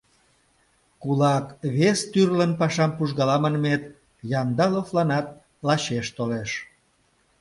«Кулак 1.01 1.45
вес 1.75 1.99
тӱрлын 2.11 2.51
пашам 2.59 2.91
пужгала» 2.97 3.37
манмет 3.43 3.83
Яндаловланат 4.39 5.27
лачеш 5.67 6.07
толеш. 6.17 6.51